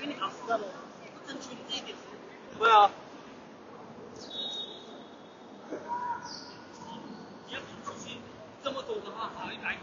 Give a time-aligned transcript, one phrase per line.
[0.00, 0.64] 给你打死的喽，
[1.26, 1.94] 争取你这一点。
[2.58, 2.90] 对啊。
[7.46, 8.16] 你要出去
[8.64, 9.76] 这么多的话，好一百。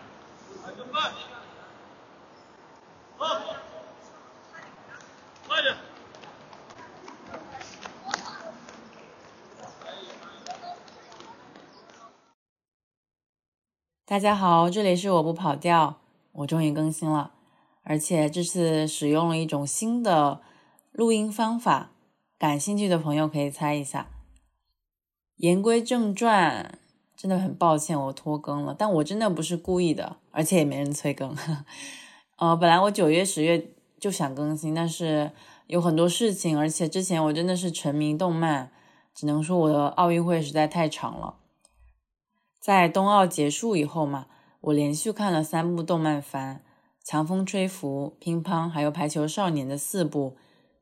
[0.65, 0.93] 来，准备。
[3.17, 3.55] 好，
[5.47, 5.77] 快点。
[14.07, 15.99] 大家好，这里是我不跑调，
[16.31, 17.33] 我终于更新了，
[17.89, 20.41] 而且这次使用了一种新的
[20.91, 21.91] 录音方法，
[22.37, 24.07] 感兴趣的朋友可以猜一下。
[25.37, 26.77] 言归正传，
[27.15, 31.33] 真的很抱歉我拖更了，但我真的不是故意的，而且也没人催更。
[32.35, 35.31] 呃，本来我九月、十月就想更新，但是
[35.67, 38.69] 有很多事情，而且之前我真的是沉迷动漫，
[39.15, 41.35] 只能说我的奥运会实在太长了。
[42.59, 44.27] 在冬奥结束以后嘛，
[44.59, 46.55] 我连续看了三部动漫番，
[47.07, 50.35] 《强风吹拂》、《乒乓》还有《排球少年》的四部，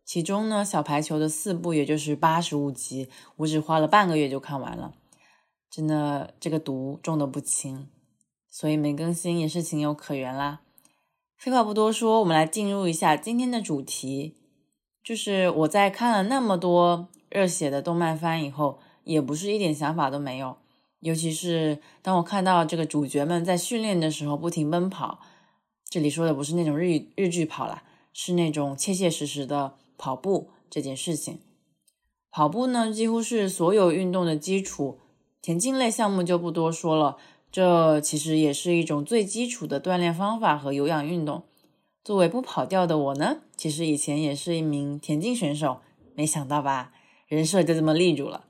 [0.03, 4.95] 其中呢，小排球的四部也就是八十五集，我只花了半个月就看完了，
[5.69, 7.89] 真的这个毒中的不轻，
[8.49, 10.61] 所以没更新也是情有可原啦。
[11.37, 14.35] 废话不多说，我们来进入一下今天的主题，
[15.03, 20.57] 就是我在看了那么多热血的动漫番以后，也不是一点想法都没有。
[21.01, 25.19] 尤其是当我看到这个主角们在训练的时候不停奔跑，
[25.95, 31.39] 这里说的不是那种日日剧跑啦，是那种切切实实的跑步这件事情。
[32.29, 34.99] 跑步呢，几乎是所有运动的基础，
[35.41, 37.15] 田径类项目就不多说了。
[37.49, 41.45] 这其实也是一种最基础的锻炼方法和有氧运动。
[42.03, 45.77] 作为不跑调的我呢，其实以前也是一名田径选手，
[46.13, 46.91] 没想到吧，
[47.29, 48.47] 人设就这么立住了。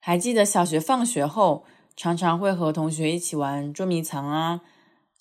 [0.00, 4.62] 还记得小学放学后，常常会和同学一起玩捉迷藏啊。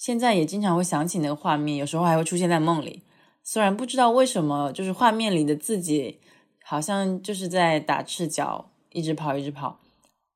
[0.02, 3.03] 现在也经常会想起那个画面，有时候还会出现在梦里。
[3.44, 6.19] 虽然不知道为什么，就是画面里的自己，
[6.63, 9.77] 好像就是在打赤脚，一直跑，一直跑，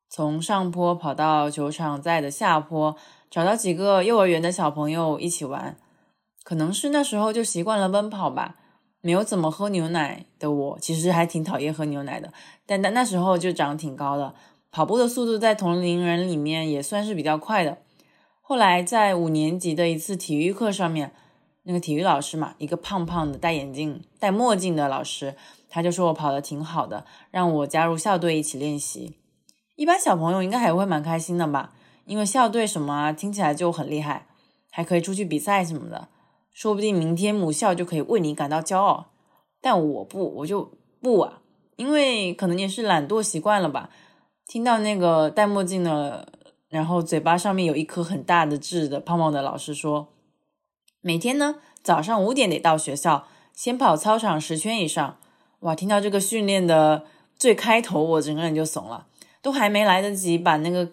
[0.07, 2.95] 从上坡跑到球场在的下坡，
[3.31, 5.75] 找到几个幼儿园的小朋友一起玩。
[6.43, 8.57] 可能是那时候就习惯了奔跑吧。
[9.01, 12.31] 没有怎么喝牛奶的我，其实还挺讨厌喝牛奶的。
[12.67, 14.35] 但那那时候就长挺高的，
[14.69, 17.79] 跑步的速度在同龄人里面也算是比较快的。
[18.47, 21.11] 后来在五年级的一次体育课上面，
[21.63, 25.33] 那个体育老师嘛，一个胖胖的戴眼镜、戴墨镜的老师，
[25.67, 29.15] 他就说我跑得挺好的，让我加入校队一起练习。
[29.75, 31.73] 一般小朋友应该还会蛮开心的吧，
[32.05, 34.27] 因为校队什么啊，听起来就很厉害，
[34.69, 36.09] 还可以出去比赛什么的。
[36.53, 39.07] 说不定明天母校就可以为你感到骄傲，
[39.59, 41.41] 但我不，我就不啊，
[41.77, 43.89] 因为可能也是懒惰习惯了吧。
[44.45, 46.31] 听到那个戴墨镜的，
[46.75, 50.09] 然后嘴巴上面有一颗很大的痣的胖胖的老师说，
[50.99, 55.17] 每天呢早上五点得到学校，先跑操场十圈以上。
[55.61, 57.05] 哇，听到这个训练的
[57.37, 59.07] 最开头，我整个人就怂了，
[59.41, 60.91] 都还没来得及把那个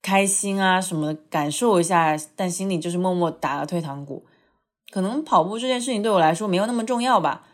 [0.00, 4.24] 开心啊什么的感受一下，但心里就是默默打了退堂鼓。
[4.90, 7.44] 可能跑步这件事情对我来说没有那么重要吧，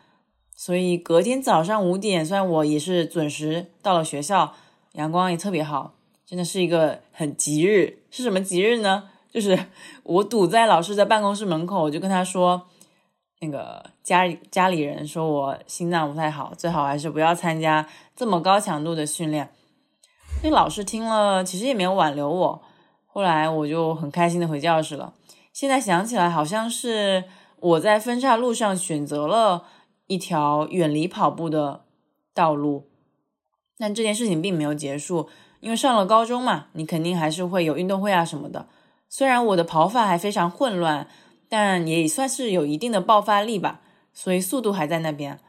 [0.55, 4.53] 所以隔天早上五点，虽然我也是准时到了学校，
[4.93, 5.95] 阳光也特别好，
[6.31, 8.03] 真的是一个很吉日。
[8.09, 9.09] 是什么吉日呢？
[9.29, 9.65] 就是
[10.03, 12.69] 我堵在老师的办公室门口，我就跟他说，
[13.41, 19.49] 那个家里家里人说我心脏不太好，最好还是不要参加这么高强度的训练。
[20.41, 22.61] 那老师听了，其实也没有挽留我，
[23.05, 25.13] 后来我就很开心的回教室了。
[25.51, 27.25] 现在想起来，好像是
[27.59, 29.65] 我在分岔路上选择了
[30.07, 31.83] 一条远离跑步的
[32.33, 32.87] 道路，
[33.77, 35.27] 但这件事情并没有结束，
[35.61, 38.67] 因为上了高中嘛，你肯定还是会有运动会啊什么的。
[39.07, 41.07] 虽然我的跑法还非常混乱，
[41.47, 45.39] 但也算是有一定的爆发力吧，所以速度还在那边。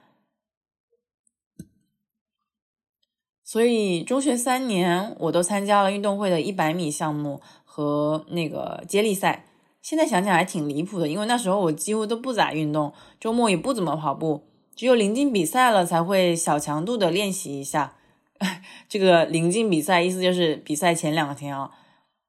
[3.43, 9.47] 所以中学三年，我都参加了运动会的一百米项目和那个接力赛。
[9.81, 17.97] 现在想想还挺离谱的，因为那时候我几乎都不咋运动，周末也不怎么跑步，只有临近比赛了才会小强度的练习一下。
[18.89, 21.71] 这个临近比赛意思就是比赛前两天啊，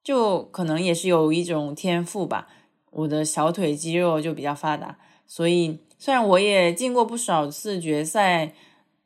[0.03, 2.47] 就可能也是有一种天赋吧，
[2.91, 8.53] 我的小腿肌肉就比较发达，所以虽然我也进过不少次决赛，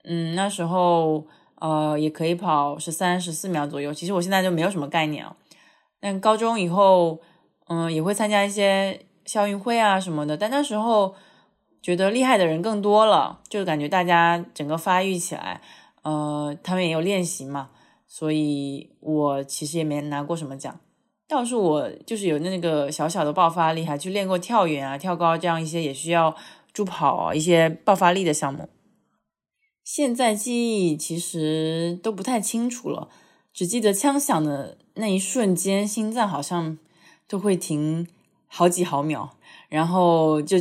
[0.03, 1.25] 嗯，那时候
[1.55, 5.35] 呃也可以跑十三、十四秒左右，其实我现在就没有什么概念啊，
[5.99, 7.19] 但高中以后。
[7.69, 11.13] 嗯，也会参加一些校运会啊什么的，但那时候
[11.81, 15.59] 觉得厉害的人更多了，就感觉大家整个发育起来，
[16.07, 17.69] 呃，他们也有练习嘛，
[18.07, 20.79] 所以我其实也没拿过什么奖，
[21.27, 26.33] 倒是我就是有那个小小的爆发力，还去练过跳远啊、跳高这样一些也需要
[26.71, 28.69] 助跑一些爆发力的项目。
[29.83, 33.09] 现在记忆其实都不太清楚了，
[33.51, 36.77] 只记得枪响的那一瞬间，心脏好像
[37.27, 38.07] 都会停
[38.47, 39.31] 好几毫秒，
[39.67, 40.57] 然后就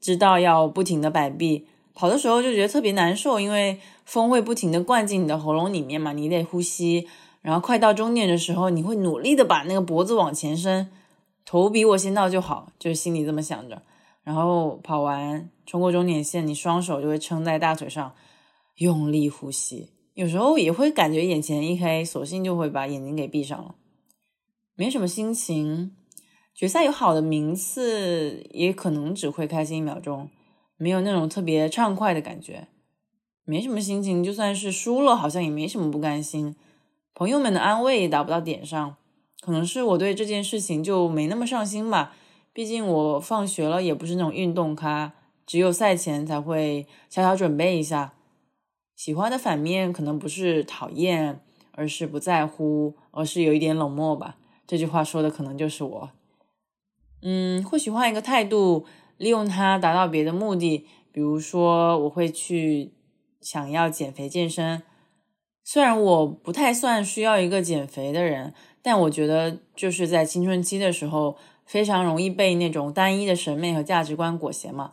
[0.00, 1.66] 知道要不停的摆臂。
[1.96, 7.08] 跑的时候就觉得特别难受，因为风会不停的灌进你的喉咙里面嘛，你得呼吸。
[7.42, 10.88] 然后快到终点的时候，你会努力的把那个脖子往前伸，
[11.44, 13.82] 头比我先到就好，就是心里这么想着。
[14.22, 18.12] 然后跑完冲过终点线，你双手就会撑在大腿上。
[18.78, 23.74] 用力呼吸，有时候也会感觉眼前一黑，索性就会把眼睛给闭上了，
[24.74, 25.96] 没什么心情。
[26.54, 30.28] 决赛有好的名次，也可能只会开心一秒钟，
[30.76, 32.68] 没有那种特别畅快的感觉，
[33.44, 34.22] 没什么心情。
[34.22, 36.54] 就算是输了，好像也没什么不甘心。
[37.14, 38.96] 朋友们的安慰也达不到点上，
[39.40, 42.14] 可能是我对这件事情就没那么上心吧。
[42.52, 45.12] 毕竟我放学了也不是那种运动咖，
[45.46, 48.14] 只有赛前才会小小准备一下。
[48.94, 51.40] 喜欢的反面可能不是讨厌，
[51.72, 54.36] 而是不在乎，而是有一点冷漠吧。
[54.66, 56.10] 这句话说的可能就是我。
[57.22, 58.86] 嗯，或许换一个态度，
[59.18, 60.86] 利用它达到别的目的。
[61.12, 62.92] 比如说，我会去
[63.40, 64.82] 想要减肥健身。
[65.64, 74.92] 虽然我不太算需要一个减肥的人，但我觉得就是在青春期的时候，非常容易被那种单一的审美和价值观裹挟嘛。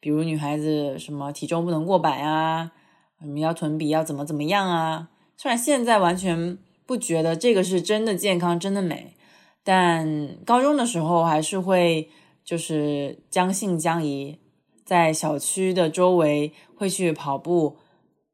[0.00, 2.72] 比如女孩子什么体重不能过百啊。
[3.20, 5.08] 什么要臀比要怎么怎么样啊？
[5.36, 9.14] 虽然现在完全不觉得这个是真的健康、真的美，
[9.62, 12.10] 但高中的时候还是会
[12.44, 14.38] 就是将信将疑，
[14.84, 17.78] 在小区的周围会去跑步，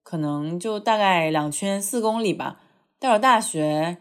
[0.02, 2.60] 可能就大概两圈四公里吧。
[2.98, 3.98] 到了大学，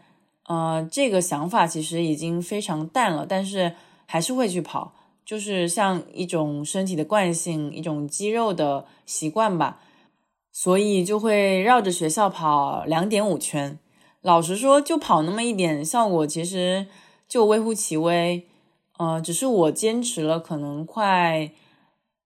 [0.48, 9.80] 呃，这个想法其实已经非常淡了，但是还是会去跑，就是像一种身体的惯性，一种肌肉的习惯吧。
[10.52, 13.78] 所以就会绕着学校跑两点五圈，
[14.20, 16.88] 老实说，就跑那么一点，效果其实
[17.28, 18.48] 就微乎其微。
[19.00, 21.50] 呃，只是我坚持了可能快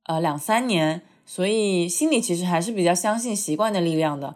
[0.06, 4.34] 呃两三年，所以心里其实还是比较相信习惯的力量的。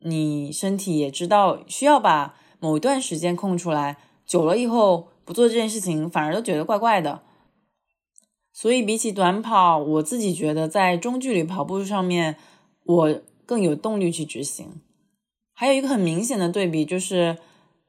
[0.00, 7.20] 你身体也知道需要把某一段时间空出来，久了以后不做这件事情，反而都觉得怪怪的。
[8.52, 12.36] 所以比起短跑，我自己觉得在中距离跑步上面。
[12.84, 14.80] 我更有动力去执行。
[15.52, 17.38] 还有一个很明显的对比，就是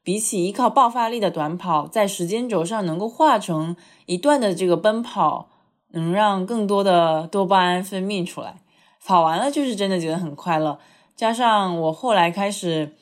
[0.03, 3.75] 比起依靠爆发力的短跑，在时间轴上能够化成
[4.06, 5.50] 一段的这个奔跑，
[5.89, 8.62] 能让更多的多巴胺分泌出来。
[9.03, 10.80] 跑完了就是真的觉得很快乐。
[11.15, 12.95] 加上我后来开始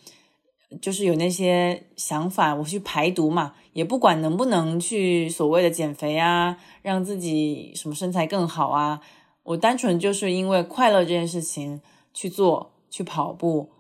[0.82, 9.02] 就是有那些想法，我去排毒嘛，也不管能不能去所谓的减肥啊，让自己什么身材更好啊。
[9.44, 11.82] 我单纯就是因为快乐这件事情
[12.14, 13.72] 去做去跑步，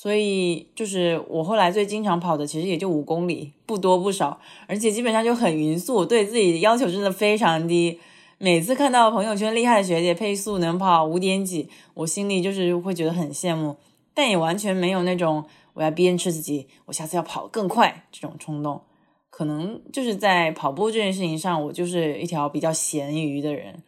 [0.00, 8.00] 所以就是我后来最经常跑的其实也就五公里，不多不少，而且基本上就很匀速，对自己的要求真的非常低。
[8.38, 13.76] 每次看到朋友圈厉害的学姐配速能跑五点几，我心里就是会觉得很羡慕，
[14.14, 15.44] 但也完全没有那种
[15.74, 18.80] 我要鞭笞自己，我下次要跑更快这种冲动。
[19.28, 23.82] 可能就是在跑步这件事情上，我就是一条比较咸鱼的人。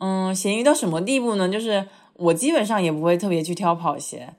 [0.00, 1.48] 嗯，咸鱼到什么地步呢？
[1.48, 4.34] 就是我基本上也不会特别去挑跑鞋，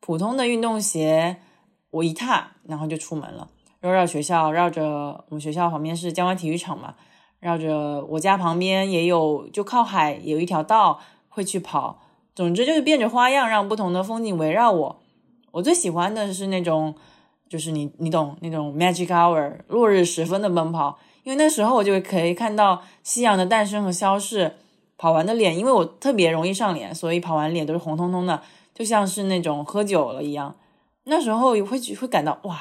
[0.00, 1.36] 普通的运动鞋
[1.90, 3.48] 我一踏，然后就出门了，
[3.80, 6.94] 绕绕学校，绕着我们学校旁边是江湾体育场嘛，
[7.40, 12.00] 绕着我家旁边也有，就靠海有一条道会去跑。
[12.34, 15.00] 总之就是变着花样让不同的风景围绕我。
[15.50, 16.94] 我最喜欢的是那种，
[17.48, 24.56] 就是你你懂那种 magic hour 落日时分的奔跑，因为那时候我就可以看到夕阳的诞生和消逝。
[25.00, 28.42] 跑完的脸，因为我特别容易上脸，所以跑完脸都是红彤彤的，
[28.78, 30.54] 就像是那种喝酒了一样。
[31.04, 32.60] 那时候会会感到哇，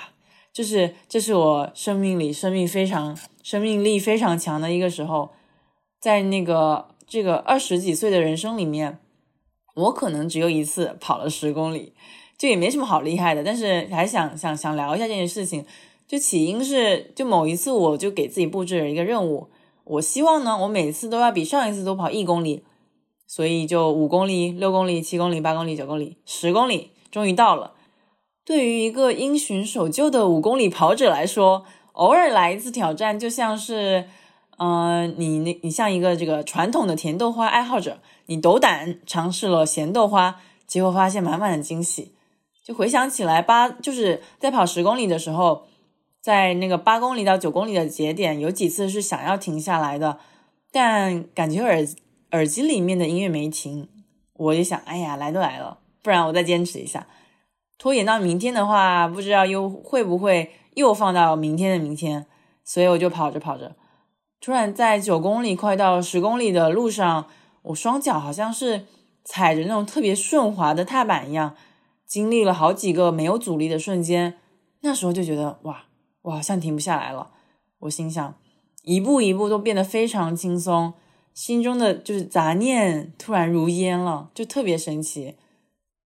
[0.51, 5.29] 就是这是我生命里生命非常生命力非常强的一个时候。
[5.99, 8.99] 在那个这个二十几岁的人生里面，
[9.75, 11.93] 我可能只有一次跑了十公里，
[12.37, 13.43] 就也没什么好厉害的。
[13.43, 15.65] 但是还想想想聊一下这件事情，
[16.07, 19.49] 就起因是就某一次我就给自己布置了一个任务。
[19.83, 22.63] 我希望呢，我每次都要比上一次多跑一公里，
[23.27, 27.73] 所以就五公里、六公里、七公里、八公里、九公里、十公里，终于到了。
[28.45, 34.07] 对于一个因循守旧的五公里跑者来说，偶尔来一次挑战，就像是，
[34.57, 42.13] 嗯，你那，你像一个这个传统的甜豆花爱好者，你斗胆尝试了咸豆花，结果发现满满的惊喜。
[42.63, 45.67] 就回想起来，八就是在跑十公里的时候。
[46.19, 50.19] 在那个八公里到九公里的节点，有几次是想要停下来的，
[50.73, 51.87] 但感觉有点
[52.31, 53.87] 耳机里面的音乐没停，
[54.33, 57.07] 我就想，哎呀，来都来了，不然我再坚持一下。
[57.77, 62.25] 拖延到明天的话，不知道又会不会又放到明天的明天，
[62.63, 63.75] 所以我就跑着跑着，
[64.41, 67.27] 突然在九公里快到十公里的路上，
[67.61, 68.85] 我双脚好像是
[69.23, 71.55] 踩着那种特别顺滑的踏板一样，
[72.05, 74.37] 经历了好几个没有阻力的瞬间，
[74.81, 75.83] 那时候就觉得哇，
[76.23, 77.31] 我好像停不下来了。
[77.81, 78.35] 我心想，
[78.83, 80.93] 一步一步都变得非常轻松，
[81.37, 85.35] 心中的就是杂念突然如烟了，就特别神奇。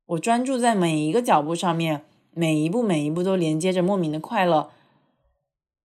[0.07, 4.71] 我专注在每一个脚步上面，每一步每一步都连接着莫名的快乐。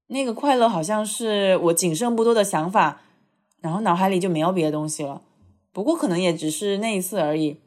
[0.08, 3.02] 那个快乐好像是我仅剩不多的想法，
[3.60, 5.22] 然后脑海里就没有别的东西了。
[5.72, 7.58] 不过可能也只是那一次而已。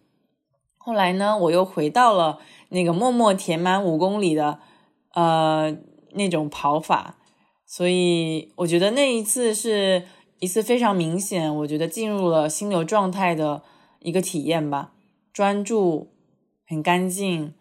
[0.75, 4.59] 后来呢，我又回到了那个默默填满五公里的
[5.13, 5.73] 呃
[6.11, 7.15] 那种跑法，
[7.65, 10.03] 所以我觉得那一次是
[10.39, 13.63] 一次非常明显，我觉得进入了心流状态的
[13.99, 14.93] 一个体验吧，
[15.31, 16.11] 专注。
[16.71, 17.55] 很干净，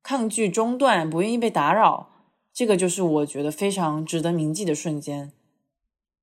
[0.00, 2.10] 抗拒中断，不愿意被打扰，
[2.54, 5.32] 这个就是我觉得非常值得铭记的瞬间。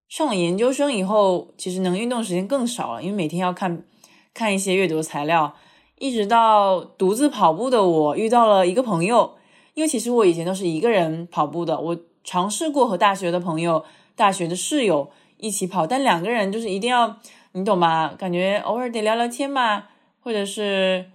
[0.08, 3.84] 上了研究生以后，其实能运动时间更少了，因为每天要看
[4.34, 5.56] 看一些阅读材料。
[5.98, 9.36] 一直到独自跑步的我遇到了一个朋友，
[9.74, 11.82] 因为其实我以前都是一个人跑步的。
[11.82, 13.84] 我尝试过和大学的朋友、
[14.16, 17.18] 大学的室友一起跑，但两个人就是一定要
[17.54, 18.14] 你懂吧？
[18.18, 19.86] 感觉偶尔得聊聊天嘛，
[20.20, 21.08] 或者是。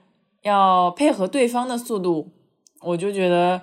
[0.44, 2.30] 要配合对方的速度，
[2.82, 3.62] 我就觉得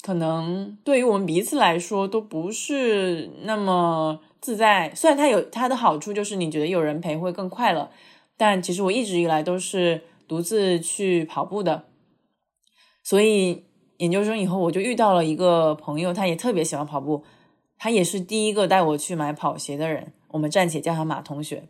[0.00, 4.90] 可能对于我们彼此来说都不是那么自在。
[4.94, 7.90] 虽然它有它的好处，就是你觉得有人陪会更快乐，
[8.38, 11.84] 但其实我一直以来都是独自去跑步的。
[13.04, 13.66] 所以
[13.98, 17.22] 研究生以后，我就遇到了一个朋友，他也特别喜欢跑步，
[17.80, 20.12] 他也是第一个带我去买跑鞋的人。
[20.28, 21.64] 我们暂且叫他马同学。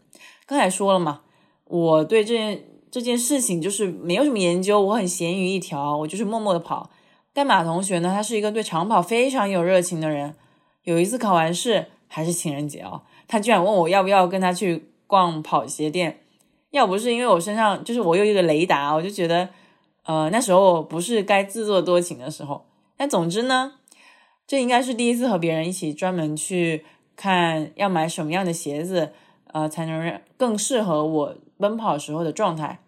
[0.45, 1.23] 刚才说了嘛，
[1.65, 2.65] 我对这件。
[2.93, 6.91] 这件事情就是没有什么研究，我很闲鱼一条，我就是默默的跑。
[7.33, 10.35] 但马同学呢，他是一个对长跑非常有热情的人。
[10.83, 16.19] 有一次考完试还是情人节哦，他居然问我要不要跟他去逛跑鞋店。
[16.73, 19.51] 要不是因为我身上就是我有一个雷达，我就觉得，
[20.05, 22.67] 呃，那时候不是该自作多情的时候。
[22.97, 23.75] 但总之呢，
[24.51, 29.13] 这应该是第一次和别人一起专门去看要买什么样的鞋子，
[29.53, 31.37] 呃，才能更适合我。
[31.57, 32.81] 奔跑时候的状态，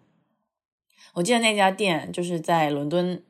[1.13, 3.23] 我记得那家店就是在伦敦，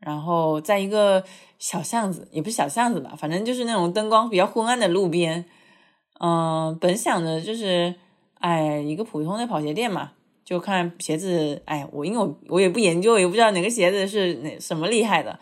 [0.00, 1.22] 然后在一个
[1.60, 5.44] 小巷子，也不是小巷子吧，反正就是那种灯光比较昏暗的路边。
[6.18, 7.94] 嗯，本想着就是，
[8.40, 10.10] 哎，一个普通的跑鞋店嘛，
[10.44, 11.62] 就看鞋子。
[11.66, 15.38] 哎，我因为我我也不研究，也不知道哪个鞋子是哪什么厉害的，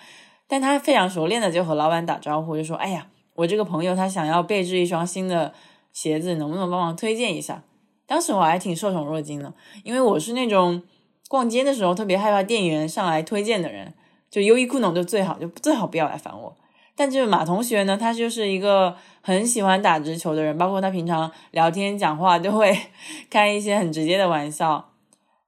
[0.46, 5.52] 但他非常熟练的就和老板打招呼，就说：“哎呀，我这个朋友他想要备置一双新的
[5.92, 7.62] 鞋子，能不能帮忙推荐一下？”
[8.06, 10.82] 当时我还挺受宠若惊的，因为我是那种
[11.28, 13.94] 逛街的时候特别害怕店员上来推荐的人，
[14.30, 16.56] 就优衣库那种就最好，就最好不要来烦我。
[16.94, 22.76] 但就是马同学呢，他就是一个很喜欢打直球的人，包括他平常聊天讲话都会
[23.30, 24.92] 开一些很直接的玩笑，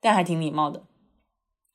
[0.01, 0.83] 但还挺礼貌的。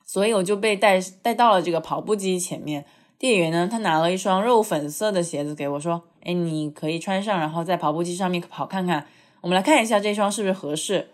[0.04, 2.86] 所以我就被带带到了这个跑步机前面，
[3.22, 9.06] 店员呢，他拿了一双肉粉色的鞋子给我说：“哎，你可以穿上，然后在跑步机上面跑看看。”
[9.42, 11.10] 我们来看一下这双是不是合适，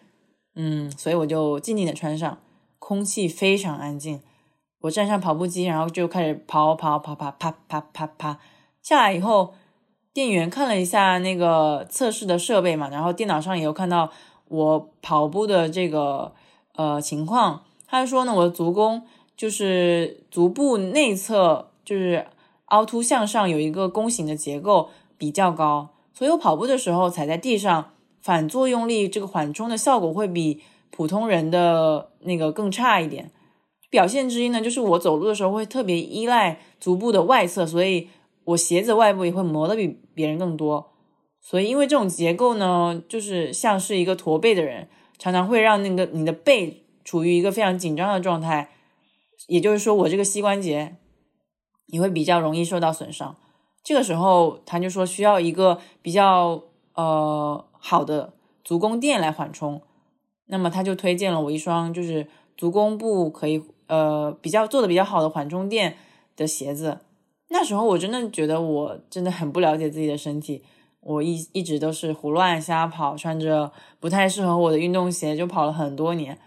[0.55, 2.37] 嗯，所以我就静静的穿上，
[2.79, 4.21] 空气非常安静。
[4.83, 8.39] 我站上跑步机，然后就开始跑跑跑跑啪啪啪啪。
[8.81, 9.53] 下来以后，
[10.13, 14.09] 店员看了一下那个测试的设备嘛，然后电脑上也有看到
[14.47, 16.31] 我跑步的这个
[16.75, 17.65] 呃情况。
[17.85, 22.27] 他说呢，我的足弓就是足部内侧就是
[22.65, 27.93] 凹凸向上有一个弓形的结构比较高，所以我跑步的时候踩在地上。
[28.19, 33.31] 反作用力这个缓冲的效果会比普通人的那个更差一点。
[33.89, 38.09] 表现之一呢，就是我走路的时候会特别依赖足部的外侧，所以
[38.43, 40.91] 我鞋子外部也会磨得比别人更多。
[41.39, 48.71] 所以因为这种结构呢，就是像是一个驼背的人，常常会让那个你的背处于一个非常紧张的状态。
[49.47, 50.97] 也就是说，我这个膝关节
[51.87, 53.35] 你会比较容易受到损伤。
[53.83, 56.63] 这个时候，他就说需要一个比较
[56.93, 57.63] 呃。
[57.79, 58.33] 好的
[58.65, 59.81] 足弓垫来缓冲，
[60.47, 62.27] 那么他就推荐了我一双就是
[62.57, 65.95] 足弓部可以呃比较做的比较好的缓冲垫
[66.35, 66.97] 的鞋子。
[67.49, 70.63] 那时候我真的觉得我真的很不了解自己的身体，
[70.99, 76.37] 我一一直都是胡乱瞎跑，穿着不太适合我的运动鞋就跑了很多年。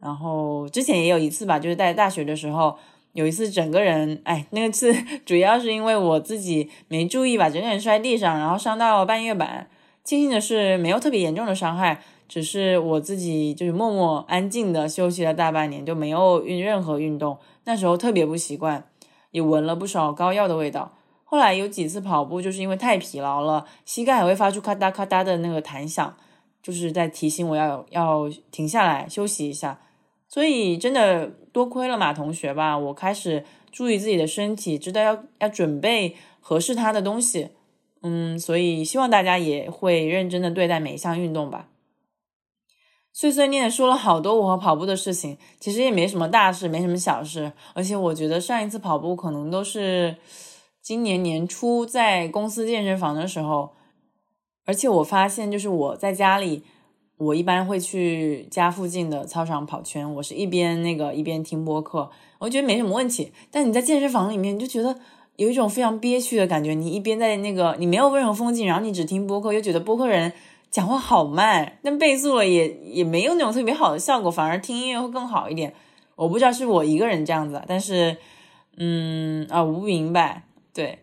[0.00, 2.76] 然后之前也有一次吧，就是在大学的时候，
[3.12, 9.68] 有一次整个人哎那次 主要是因为我自己没注意把整个人摔地上，然后伤到半月板。
[10.04, 17.38] 庆幸的是没有特别严重的伤害，只是我自己就是默默安静的休息了大半年，就没有运任何运动。
[17.64, 18.84] 那时候特别不习惯，
[19.30, 20.96] 也闻了不少膏药的味道。
[21.24, 26.16] 后来有几次跑步，就是因为太疲劳了，膝盖还会发出咔嗒咔嗒的那个弹响，
[26.60, 29.78] 就是在提醒我要要停下来休息一下。
[30.32, 37.50] 所以真的多亏了马同学吧，我开始注意自己的身体，知道要要准备合适他的东西。
[38.00, 41.68] 嗯，所以希望大家也会认真的对待每一项运动吧。
[43.12, 47.52] 碎碎念说了好多我和跑步的事情，其实也没什么大事，没什么小事。
[47.74, 50.16] 而且我觉得上一次跑步可能都是
[50.80, 53.74] 今年年初在公司健身房的时候。
[54.64, 56.62] 而且我发现，就是我在家里，
[57.22, 63.32] 我一般会去家附近的操场跑圈，我是一边那个一边听播客，我觉得没什么问题。
[63.50, 64.98] 但你在健身房里面，你就觉得
[65.36, 66.74] 有一种非常憋屈的感觉。
[66.74, 70.32] 你一边在那个你没有任何风景，然后你只听播客，又觉得播客人。
[70.70, 75.74] 讲话好慢，但倍速了也也没有那种特别好的效果，反而听音乐会更好一点。
[76.16, 78.16] 我不知道是我一个人这样子，但是，
[78.78, 80.44] 嗯啊，我不明白。
[80.72, 81.00] 对，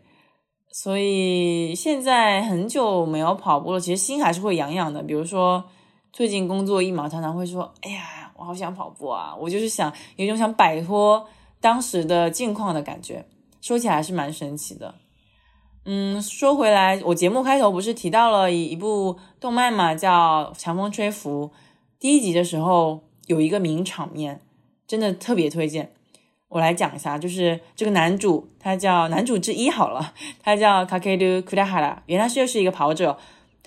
[0.71, 5.03] 所以现在很久没有跑步了，其实心还是会痒痒的。
[5.03, 5.63] 比如说
[6.11, 11.27] 最近工作一忙，常常会说：“哎呀，我好想跑步啊！”我就是想有一种想摆脱
[11.61, 13.25] 当时的境况的感觉。
[13.61, 14.95] 说起来是蛮神奇的。
[15.85, 21.47] 嗯，说回来，我节目开头不是提到了一部动漫嘛，叫《强风吹拂》。
[21.99, 24.41] 第一集的时候有一个名场面，
[24.87, 25.91] 真的特别推荐。
[26.49, 31.97] 我来讲一下，就是这个男主，他叫男主之一好了，他叫 Kakeru Kurahara。
[32.07, 33.17] 原来就是一个跑者，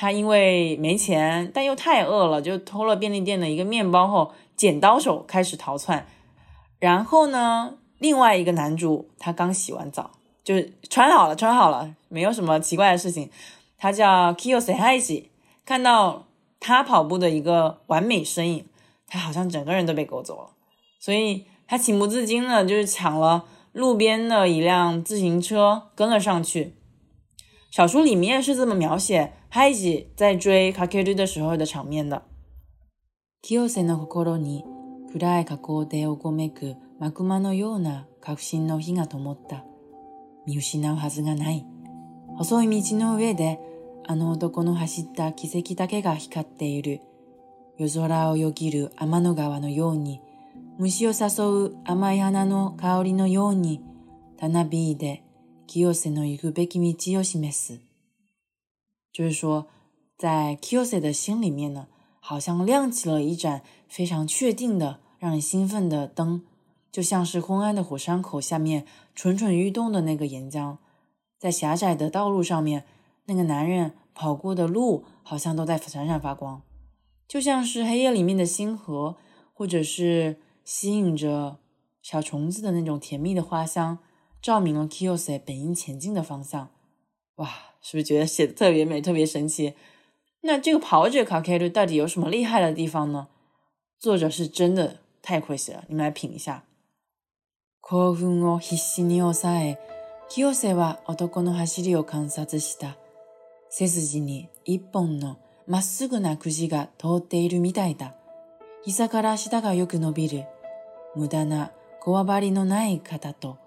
[0.02, 6.04] 他因为没钱，但又太饿了，就偷了便利店的一个面包后，剪刀手开始逃窜。
[6.80, 10.10] 然后呢，另外一个男主，他刚洗完澡。
[10.42, 13.30] 就是穿好了，穿好了，没有什么奇怪的事情。
[13.78, 15.30] 他叫 Kyo s e h a i
[15.64, 16.26] 看到
[16.58, 18.66] 他跑步的一个完美身影，
[19.06, 20.48] 他好像整个人都被勾走了，
[20.98, 26.74] 所以他情不自禁的，就是抢了路边的一辆自行车，跟了上去。
[27.70, 32.22] 小说里面是这么描写 Haiji 在追 Kakeru 的时候的场面的。
[33.42, 34.64] Kiyose の心に
[35.12, 39.62] 暗い河口でうごめくマグマのような確信の火が灯った。
[40.46, 41.66] 見失うはずがない。
[42.38, 43.60] 細い道の上で、
[44.06, 47.02] あの男の走った奇跡だけが光っている。
[47.76, 50.22] 夜空をよぎる天の川のように、
[50.78, 53.82] 虫を誘う甘い花の香りのように、
[54.38, 55.22] たなびいで
[55.66, 57.91] 清瀬の行くべき道を示す。
[59.12, 59.66] 就是说，
[60.16, 66.44] 在 Kiyose 的心里面呢，好像亮起了一盏非常确定的、让人兴奋的灯。
[66.90, 70.76] 就像是昏暗的火山口下面蠢蠢欲动的那个岩浆，
[71.38, 72.84] 在狭窄的道路上面，
[73.24, 76.60] 那个男人跑过的路好像都在闪闪发光，
[77.26, 79.16] 就像是黑夜里面的星河，
[79.54, 81.56] 或者是吸引着
[82.02, 83.98] 小虫子的那种甜蜜的花香，
[84.42, 86.68] 照明了 Kiyose 本应前进的方向。
[87.36, 87.48] 哇，
[87.82, 89.74] 是不是觉得写的特别美，特别神奇？
[90.42, 93.28] 那这个跑者卡凯鲁到底有什么厉害的地方呢？
[93.98, 96.64] 作者是真的太会写了，你们来品一下。
[97.80, 99.78] 興奮を必死に抑え、
[100.28, 102.96] 清瀬は男の走りを観察した。
[103.68, 108.14] 背筋に一本のまっすぐなくじが通っているみたいだ。
[108.84, 110.44] 膝から下がよく伸びる。
[111.14, 113.58] 無駄なこわばりのない肩と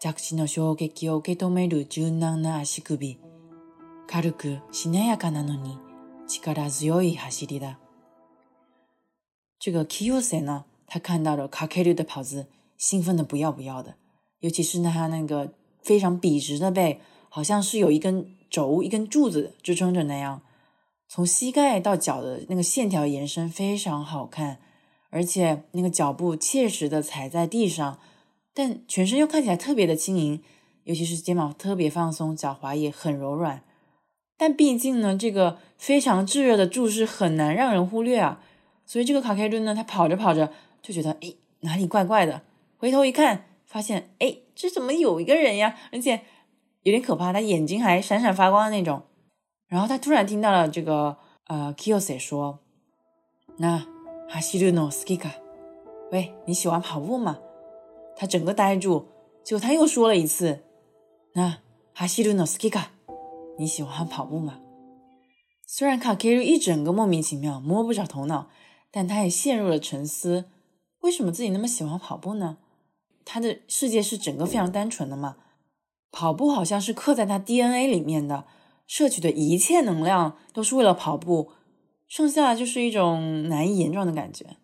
[0.00, 3.18] 着地の衝撃を受け止める柔軟な足首。
[4.07, 5.77] 軽くしなやかなのに
[6.27, 7.77] 力強い走りだ。
[9.59, 12.47] 这个 Kiyose 呢，他看到了卡 K 的跑姿，
[12.77, 13.95] 兴奋的不要不要的，
[14.39, 20.41] 尤其是他那个非常笔直的背，好像是有一根轴、一根柱子支撑着那样，
[21.07, 24.59] 从膝盖到脚的那个线条延伸非常好看，
[25.09, 27.99] 而且那个脚步切实的踩在地上，
[28.53, 30.41] 但全身又看起来特别的轻盈，
[30.85, 33.61] 尤其是肩膀特别放松，脚踝也很柔软。
[34.36, 38.40] 但毕竟呢，这个非常炙热的注视很难让人忽略啊，
[38.84, 42.42] 所以这个卡凯顿呢，他跑着跑着就觉得，哎，哪里怪怪的。
[42.76, 45.76] 回头一看，发现哎，这怎么有一个人呀？
[45.92, 46.22] 而且
[46.82, 49.02] 有点可怕，他眼睛还闪闪发光的那种。
[49.68, 51.16] 然后他突然听到了这个
[51.46, 52.60] 呃，Kiyose 说
[53.58, 53.86] ：“那
[54.28, 55.30] 哈西鲁诺斯基卡，
[56.12, 57.38] 喂，你喜欢跑步吗？”
[58.16, 59.08] 他整个呆住，
[59.42, 60.60] 结果他又说了一次
[61.34, 61.58] ：“那
[61.92, 62.90] 哈西鲁诺斯基卡，
[63.57, 64.59] 你喜欢跑步吗？”
[65.65, 68.49] 虽然卡 K 鲁一整个莫名其妙，摸不着头脑，
[68.91, 70.45] 但他也陷入了沉思：
[71.01, 72.57] 为什么自己那么喜欢跑步呢？
[73.23, 75.37] 他的世界是整个非常单纯的嘛，
[76.11, 78.45] 跑步好像是刻在他 DNA 里面的，
[78.87, 81.51] 摄取的一切能量都是为了跑步，
[82.07, 84.57] 剩下就是一种难以言状的感觉。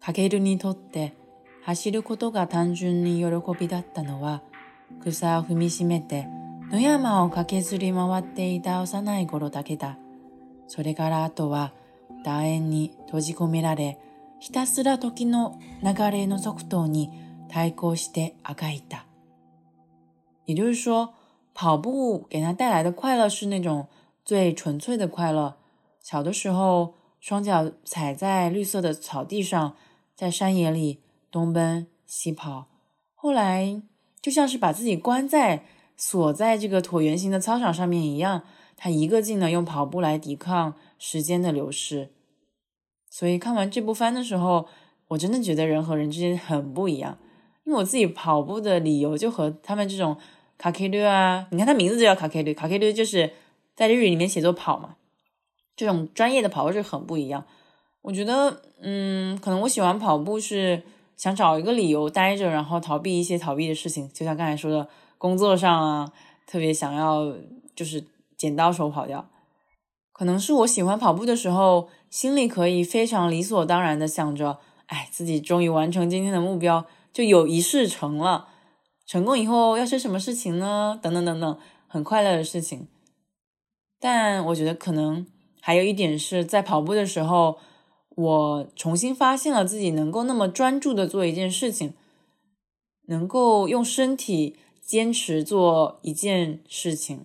[0.00, 1.12] かけるにとって
[1.64, 3.26] 走ることが単純に喜
[3.58, 4.42] びだったのは、
[5.00, 6.26] 草を踏みしめて
[6.71, 9.97] 野山を駆けずり回っていた幼い頃だけだ。
[10.67, 11.73] それからあとは
[12.23, 13.97] 楕円に閉じ込められ、
[14.39, 17.09] ひたすら時の流れの速度に
[17.49, 19.07] 対抗してあがいた。
[20.45, 21.13] 也就是说，
[21.55, 23.87] 跑步给他带来的快乐是那种
[24.23, 25.57] 最纯粹的快乐。
[26.01, 29.75] 小的时候，双脚踩在绿色的草地上，
[30.15, 31.01] 在山野里
[31.31, 32.67] 东奔西跑。
[33.15, 33.81] 后来，
[34.21, 35.63] 就像是把自己关在
[36.01, 38.43] 锁在这个椭圆形的操场上面一样，
[38.77, 42.09] 他一个劲的用跑步来抵抗时间的流逝。
[43.09, 44.69] 所以看完这部番的时候，
[45.09, 47.17] 我真的觉得人和人之间很不一样。
[47.65, 50.15] 因为我自己跑步的理由就和他们这种
[50.57, 53.33] 卡 K 六啊，你看它名字就叫卡 K 六，卡 K 六就是
[53.75, 54.95] 在日语里面写作跑嘛。
[55.75, 57.45] 这种专业的跑步是很不一样。
[58.01, 60.81] 我觉得，嗯，可能我喜欢跑步是
[61.17, 64.87] 想找一个理由待着，然后逃避一些逃避的事情，就像刚才说的，
[65.19, 66.11] 工作上啊，
[66.47, 67.35] 特别想要
[67.75, 68.03] 就是
[68.35, 69.29] 剪刀手跑掉。
[70.11, 78.47] 可能是我喜欢跑步的时候，心里可以非常理所当然的想着，哎，自己终于完成今天的目标，就有一事成了。
[79.05, 80.99] 成功以后要是什么事情呢？
[80.99, 82.87] 等等等等，很快乐的事情。
[83.99, 85.27] 但我觉得可能。
[85.61, 87.59] 还有一点是在跑步的时候，
[88.15, 91.93] 我重新发现了自己能够那么专注的做一件事情，
[93.07, 94.55] 能够用身体
[94.89, 97.23] 坚持做一件事情，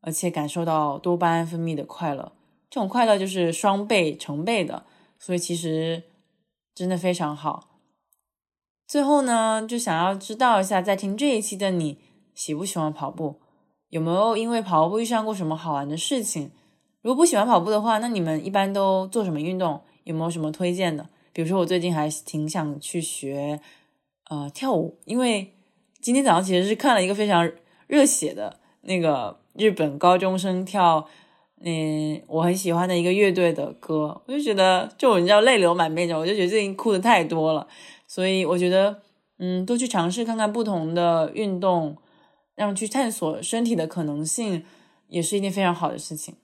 [0.00, 2.32] 而且感受到多巴胺分泌的快乐，
[2.70, 4.86] 这种快乐就是双倍、成倍的，
[5.18, 6.04] 所以其实
[6.74, 7.68] 真的非常好。
[8.86, 11.98] 最后呢，就想要知道一下，在听这一期的你
[12.34, 13.38] 喜不喜欢跑步，
[13.90, 16.52] 有没有因为跑步遇上过什么好玩的事情？
[17.02, 19.82] 如果不喜欢跑步的话，那你们一般都做什么运动？
[20.04, 21.06] 有没有什么推荐的？
[21.34, 23.60] 比如说，我最近还挺想去学
[24.30, 25.53] 呃跳舞，因为
[26.04, 27.50] 今天早上其实是看了一个非常
[27.86, 31.08] 热血的那个日本高中生跳，
[31.62, 37.66] 嗯，我很喜欢的一个乐队的歌，我就觉得就你知道泪流满面的，我就觉得最近哭的太多了，
[38.06, 39.00] 所以我觉得
[39.38, 41.96] 嗯，多去尝试看看不同的运动，
[42.54, 44.62] 让去探索身体的可能性，
[45.08, 46.34] 也是一件非常好的事情。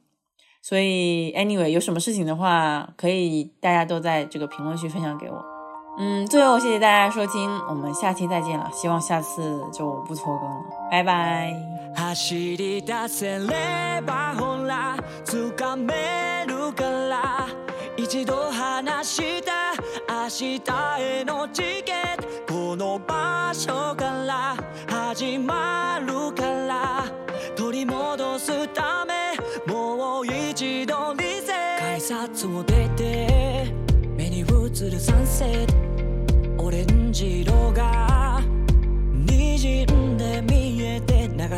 [0.62, 5.59] 所以，anyway，有什么事情的话，可以大家都在这个评论区分享给我。
[6.02, 11.54] 嗯，最后谢谢大家收听，我们下期再见了，希望下次就不拖更了，拜拜。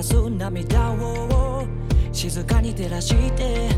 [0.03, 1.65] て流す涙を
[2.13, 3.69] 静かに照らして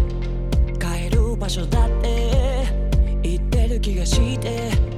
[0.81, 2.67] 帰る場所だって
[3.23, 4.94] 言ってる気がして。